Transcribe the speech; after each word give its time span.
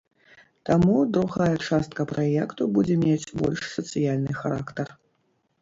Таму 0.67 0.95
другая 1.17 1.51
частка 1.67 2.01
праекту 2.13 2.69
будзе 2.79 2.95
мець 3.05 3.31
больш 3.43 3.61
сацыяльны 3.77 4.31
характар. 4.43 4.87